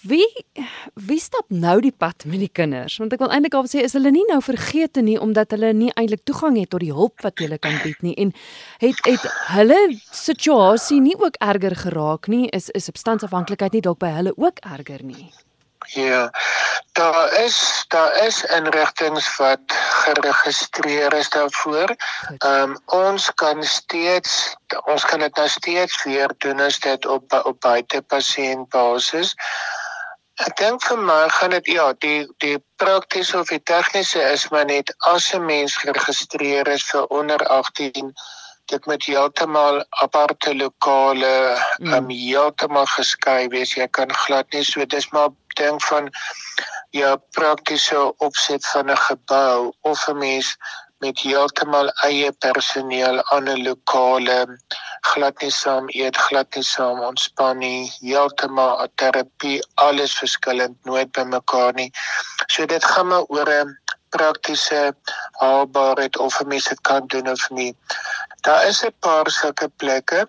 [0.01, 0.45] Wie
[0.93, 2.97] wie stap nou die pad met die kinders?
[2.97, 5.91] Want ek wil eintlik al sê is hulle nie nou vergeete nie omdat hulle nie
[5.99, 8.33] eintlik toegang het tot die hulp wat jy kan bied nie en
[8.81, 9.79] het het hulle
[10.09, 12.47] situasie nie ook erger geraak nie?
[12.49, 15.29] Is is substansafhanklikheid nie dalk by hulle ook erger nie?
[15.93, 16.31] Ja.
[16.93, 21.95] Daar is daar is inrigtinge wat geregistreer is daarvoor.
[22.37, 27.33] Ehm um, ons kan steeds ons kan dit nou steeds weer doen as dit op
[27.43, 29.35] op buite pasiëntbasis.
[30.43, 34.65] Ek dink vir my gaan dit ja, die die praktiese of die tegniese is maar
[34.65, 38.13] net as 'n mens geregistreer is vir onder 18
[38.71, 41.93] dit moet heeltemal aparte lokale mm.
[41.93, 43.75] um, heeltemal geskei wees.
[43.75, 45.29] Jy kan glad nie so dis maar
[45.59, 46.09] ding van
[46.95, 50.55] ja praktiese opset van 'n gebou of 'n mens
[51.03, 54.39] met heeltemal eie personeel aan 'n lokale
[55.03, 61.25] glad nie saam eet, glad nie saam ontspan nie, heeltemal terapie, alles verskillend, nooit by
[61.27, 61.89] mekaar nie.
[62.47, 63.77] So dit gaan maar oor 'n
[64.15, 64.95] praktiese
[65.41, 67.75] haalbaarheid of 'n mens dit kan doen of nie.
[68.41, 70.27] Daar is 'n paar sulke plekke.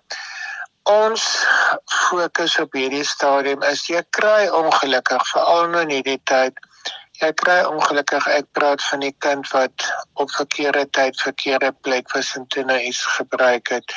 [0.83, 1.23] Ons
[1.85, 6.53] fokus op hierdie stadium is jy kry ongelukkig veral nou in hierdie tyd
[7.15, 9.83] Jy kry ongelukkig ek praat van die kind wat
[10.19, 13.93] op verkeerde tyd verkeerde plek was en toe nou iets gebruik het.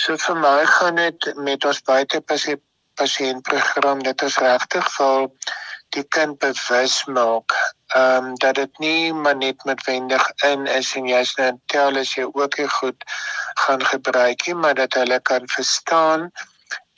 [0.00, 2.20] So vir my gaan dit met ons buite
[3.00, 5.26] pasiëntprogram dit is regtig vir
[5.96, 7.56] die kind bewus maak.
[7.98, 12.14] Ehm um, dat dit nie maar net metwendig in is en jy's nou tel as
[12.16, 13.04] jy ook hier goed
[13.64, 16.30] gaan gebruik nie, maar dat hulle kan verstaan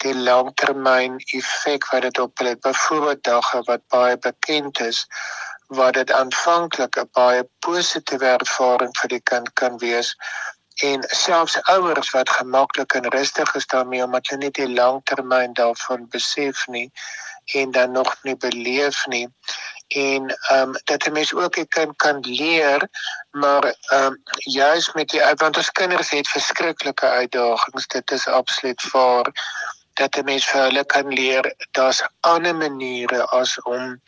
[0.04, 5.06] die langtermyn effek wat dit op hulle byvoorbeeld dagga wat baie bekend is
[5.80, 10.14] wat dit aanvanklik 'n baie positiewe ervaring vir die kind kan wees
[10.74, 16.08] en selfs ouers wat gemaklik en rustig is daarmee omdat hulle net die langtermyn daarvan
[16.08, 16.90] besef nie
[17.44, 19.28] en dan nog nie beleef nie.
[19.88, 22.88] En ehm um, dat 'n mens ook 'n kind kan leer
[23.30, 27.86] maar ehm um, juis met die want ons kinders het verskriklike uitdagings.
[27.86, 29.26] Dit is absoluut waar
[29.94, 34.00] dat 'n mens vir hulle kan leer daar's ander maniere as om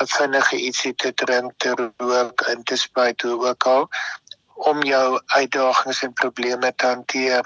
[0.00, 3.88] 'n vinnige ietsie te drink, te rook en te spuit hoe ook al
[4.56, 7.44] om jou uitdagings en probleme te hanteer.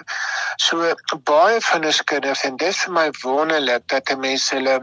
[0.56, 0.94] So
[1.26, 4.78] baie van ons kinders en dit is my wonderlik dat mense hulle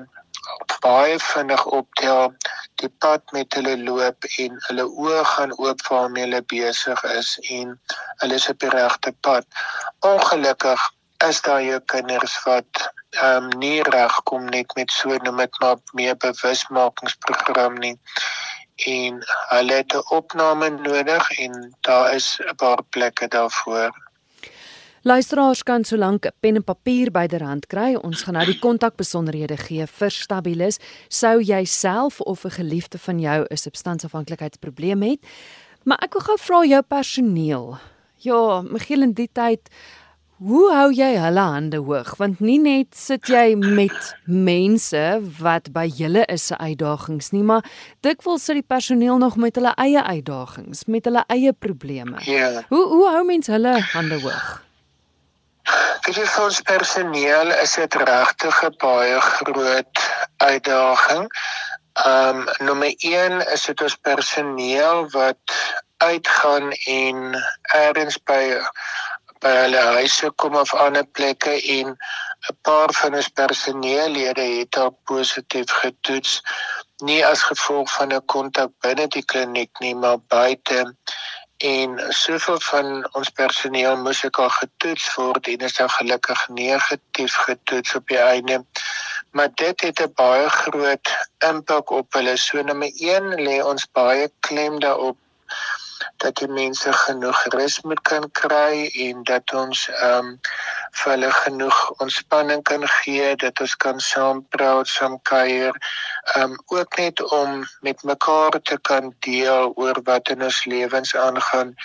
[0.83, 2.33] baie vinnig optel
[2.81, 7.73] die pad met hulle loop en hulle oë gaan oop waarmee hulle besig is en
[8.21, 9.47] hulle is op die regte pad.
[10.05, 10.85] Ongelukkig
[11.25, 12.83] is daar jou kinders wat
[13.17, 17.95] ehm um, nie regkom net met so noem dit maar meer bewusmakingsprogram nie
[18.85, 23.91] en hulle het 'n opname nodig en daar is 'n paar plekke daarvoor.
[25.01, 27.95] Luisteraars kan solank 'n pen en papier byderhand kry.
[27.95, 30.79] Ons gaan nou die kontakbesonderhede gee vir Stabilis.
[31.07, 35.19] Sou jy self of 'n geliefde van jou 'n substansafhanklikheidsprobleem het,
[35.83, 37.77] maar ek wil gou vra jou personeel.
[38.15, 39.69] Ja, Michiel in die tyd
[40.37, 44.99] Hoe hou jy hulle hande hoog want nie net sit jy met mense
[45.39, 47.65] wat by julle is se uitdagings nie maar
[48.05, 52.21] dikwels sit die personeel nog met hulle eie uitdagings met hulle eie probleme.
[52.29, 52.51] Ja.
[52.69, 54.51] Hoe hoe hou mens hulle hande hoog?
[56.05, 60.05] Vir die ons personeel is dit regtig 'n baie groot
[60.37, 61.25] uitdaging.
[62.05, 65.57] Ehm um, nommer 1 is dit ons personeel wat
[65.97, 68.61] uitgaan en eers by
[69.47, 71.93] by hulle huise kom of ander plekke en
[72.51, 76.33] 'n paar van ons personeellede het al positief getoets
[77.09, 80.79] nie as gevolg van 'n kontak binne die kliniek nie maar buite
[81.57, 81.89] en
[82.23, 82.87] soveel van
[83.19, 88.19] ons personeel moes ek al getoets word en is dan gelukkig negatief getoets op die
[88.21, 88.65] einde.
[89.31, 91.07] Maar dit het 'n baie groot
[91.51, 92.37] impak op hulle.
[92.37, 95.17] So nommer 1 lê ons baie klem daarop
[96.23, 100.39] dat die mense genoeg rus moet kan kry en dat ons ehm um,
[100.97, 105.75] vir hulle genoeg ontspanning kan gee dat ons kan saam praat, saam kuier,
[106.35, 111.15] ehm um, ook net om met mekaar te kan deel oor wat in ons lewens
[111.15, 111.75] aangaan.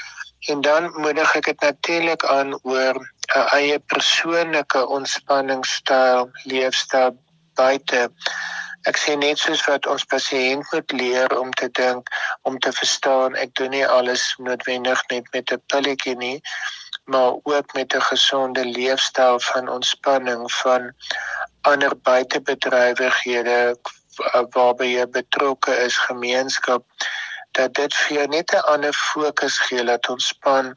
[0.51, 2.97] En dan moedig ek dit natuurlik aan oor
[3.37, 7.17] 'n eie persoonlike ontspanningsstyl, leefstyl
[7.55, 8.11] buite
[8.91, 12.09] Ek sê net soos wat ons pasiënt moet leer om te dink,
[12.43, 16.43] om te verstaan, ek doen nie alles noodwendig net met 'n pilletjie nie,
[17.05, 20.93] maar ook met 'n gesonde leefstyl van ontspanning van
[21.63, 23.77] ander buitebedrywighede
[24.55, 26.85] waarby jy betrokke is gemeenskap
[27.53, 30.75] dat dit vir jou net 'n ander fokus gee dat ontspan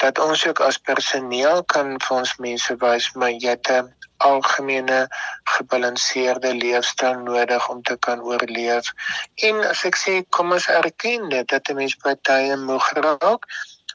[0.00, 5.08] dat ons ook as personeel kan vir ons mense wys maar jy het 'n algemene
[5.56, 8.92] gebalanseerde leefstyl nodig om te kan oorleef.
[9.34, 13.46] En as ek sê kom ons erken dit dat 'n mens tye moeg raak,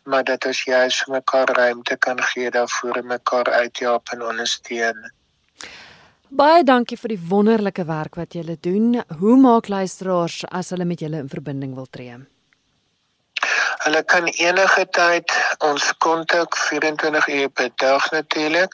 [0.03, 5.11] maar dat ons juis vir mekaar ruimte kan gee daarvoor en mekaar uithelp en ondersteun.
[6.29, 9.03] Baie dankie vir die wonderlike werk wat julle doen.
[9.19, 12.34] Hoe maak luisteraars as hulle met julle in verbinding wil tree?
[13.85, 15.29] Hulle kan enige tyd
[15.65, 18.71] ons kontak 24 uur per dag natuurlik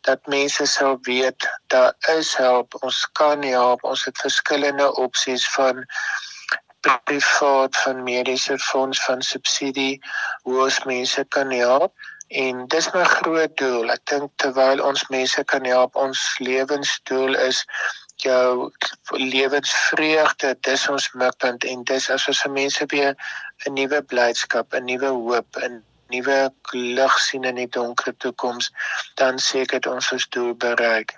[0.00, 2.74] dat mense sal weet daar is hulp.
[2.80, 3.84] Ons kan help.
[3.84, 5.86] Ons het verskillende opsies van
[7.04, 10.00] privaat van mediese fonds van subsidie
[10.42, 11.94] hoe ons mense kan help
[12.32, 13.90] en dis my groot doel.
[13.92, 17.62] Ek dink terwyl ons mense kan help, ons lewensdoel is
[18.22, 18.70] jou
[19.18, 23.16] lewensvreugde, dis ons mikpunt en dis as ons mense weer
[23.66, 28.70] 'n nuwe blydskap, 'n nuwe hoop, 'n nuwe lig sien in die donker toekoms,
[29.16, 31.14] dan seker dit ons ons doel bereik.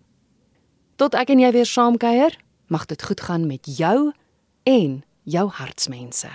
[0.95, 4.13] Tot ek en jy weer saamkuier, mag dit goed gaan met jou
[4.63, 6.29] en jou hartsmense.